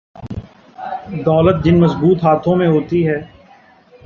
دولت 1.25 1.63
جن 1.65 1.79
مضبوط 1.79 2.23
ہاتھوں 2.23 2.55
میں 2.55 2.67
ہوتی 2.67 3.07
ہے۔ 3.07 3.19